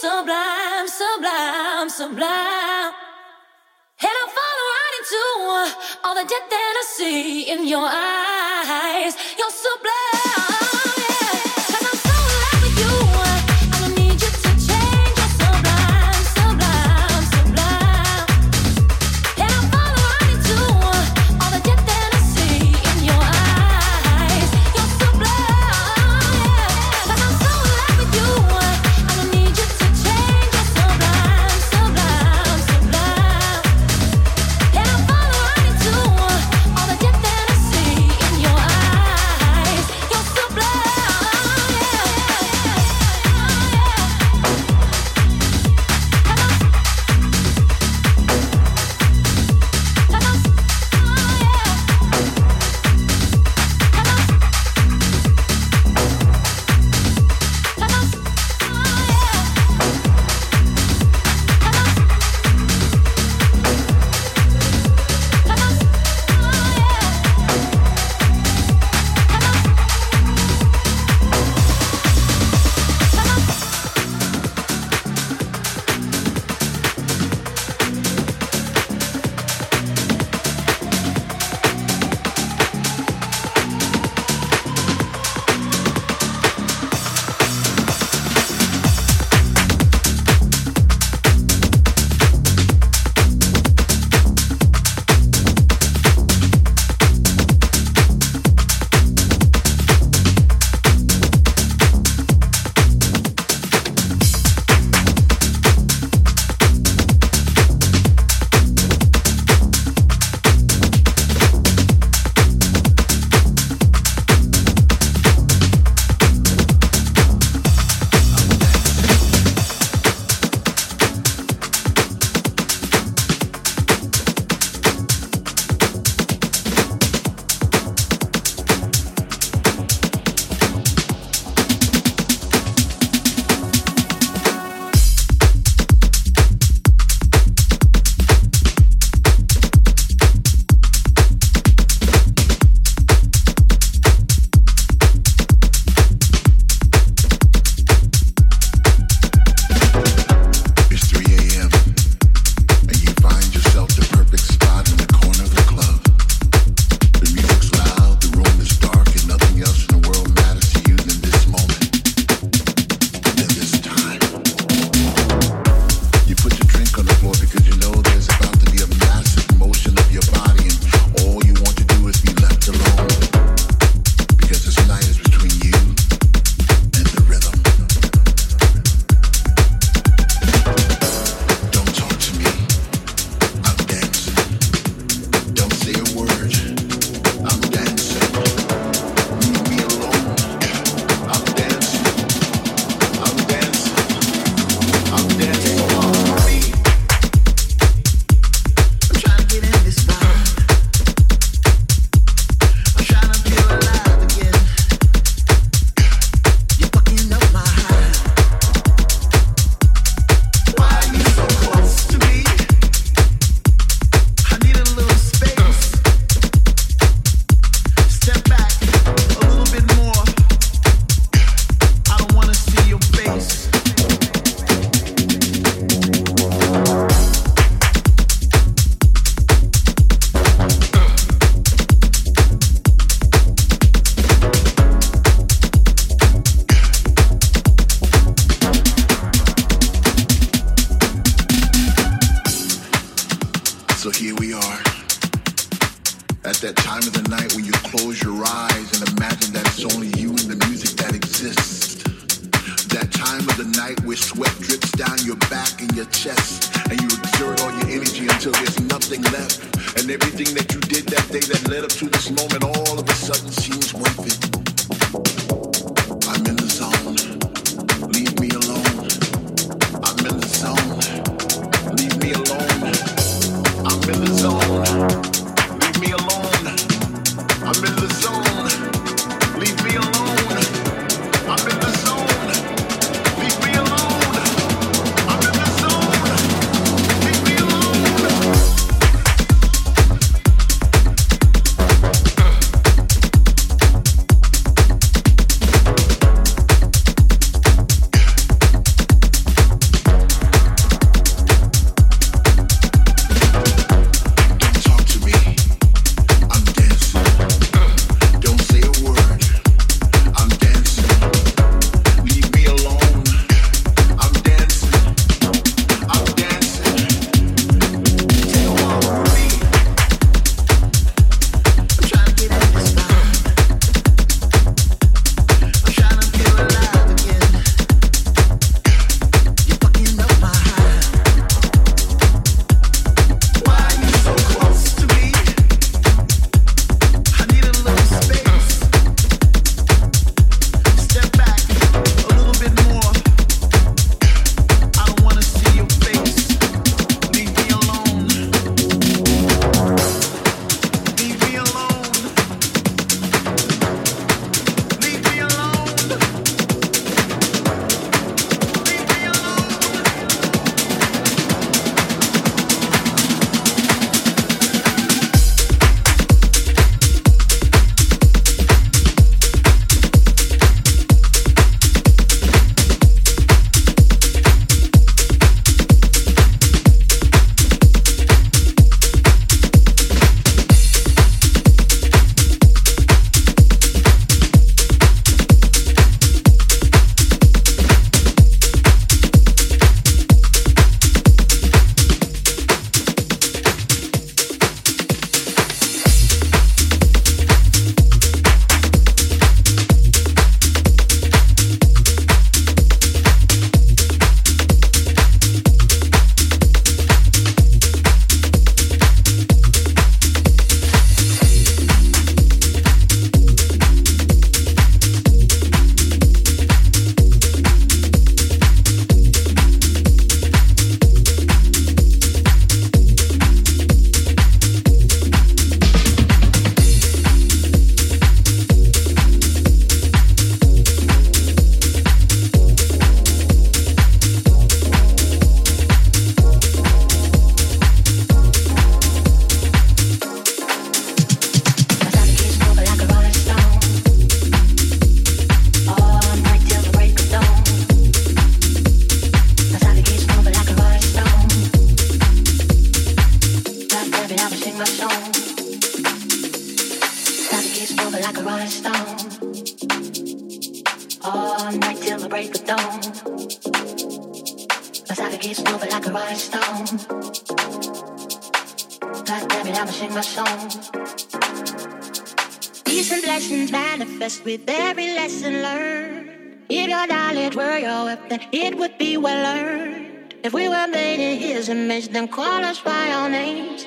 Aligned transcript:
sublime, 0.00 0.88
sublime, 0.88 1.90
sublime. 1.90 2.92
And 4.00 4.16
I 4.22 4.26
fall 4.36 4.58
right 4.72 4.94
into 4.98 5.24
uh, 5.44 6.08
all 6.08 6.14
the 6.14 6.26
depth 6.26 6.48
that 6.48 6.74
I 6.80 6.84
see 6.86 7.52
in 7.52 7.68
your 7.68 7.84
eyes. 7.84 9.14
You're 9.36 9.50
sublime. 9.50 10.19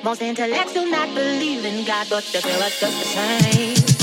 Most 0.04 0.20
intellects 0.20 0.74
do 0.74 0.90
not 0.90 1.14
believe 1.14 1.64
in 1.64 1.82
God, 1.86 2.06
but 2.10 2.22
feel 2.24 2.62
us 2.62 2.78
just 2.78 2.98
the 2.98 3.04
same. 3.06 3.93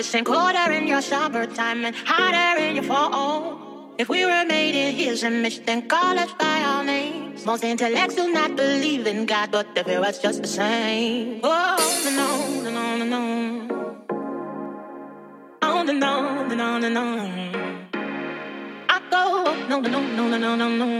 Just 0.00 0.24
colder 0.24 0.72
in 0.72 0.86
your 0.86 1.02
summertime 1.02 1.84
and 1.84 1.94
hotter 1.94 2.62
in 2.62 2.76
your 2.76 2.84
fall. 2.84 3.94
If 3.98 4.08
we 4.08 4.24
were 4.24 4.44
made 4.46 4.74
in 4.74 4.94
His 4.94 5.22
image, 5.22 5.64
then 5.66 5.88
call 5.88 6.18
us 6.18 6.32
by 6.38 6.62
our 6.62 6.82
names. 6.84 7.44
Most 7.44 7.64
intellects 7.64 8.14
do 8.14 8.32
not 8.32 8.56
believe 8.56 9.06
in 9.06 9.26
God, 9.26 9.50
but 9.50 9.74
they 9.74 9.82
feel 9.82 10.02
us 10.04 10.18
just 10.20 10.42
the 10.42 10.48
same. 10.48 11.40
Oh, 11.42 11.76
no, 12.04 12.60
no, 12.62 12.70
no, 12.70 12.96
no, 12.96 13.04
no. 13.04 13.24
Oh, 15.62 15.82
no, 15.82 15.92
no, 15.92 16.46
no, 16.46 16.78
no, 16.78 16.88
no. 16.88 17.04
I 18.88 19.00
go, 19.10 19.54
no, 19.68 19.80
no, 19.80 20.00
no, 20.00 20.28
no, 20.28 20.38
no, 20.38 20.56
no. 20.56 20.68
No, 20.68 20.99